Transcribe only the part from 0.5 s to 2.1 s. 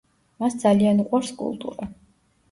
ძალიან უყვარს კულტურა.